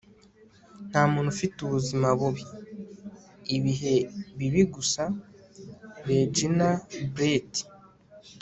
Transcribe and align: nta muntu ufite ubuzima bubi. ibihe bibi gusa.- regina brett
nta 0.89 1.01
muntu 1.11 1.29
ufite 1.35 1.57
ubuzima 1.61 2.07
bubi. 2.19 2.45
ibihe 3.55 3.95
bibi 4.37 4.63
gusa.- 4.73 5.03
regina 6.07 6.67
brett 7.13 7.51